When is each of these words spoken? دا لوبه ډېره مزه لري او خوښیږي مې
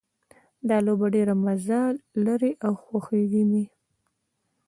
دا 0.67 0.77
لوبه 0.85 1.07
ډېره 1.15 1.33
مزه 1.43 1.81
لري 2.25 2.51
او 2.65 2.73
خوښیږي 2.83 3.43
مې 3.49 3.65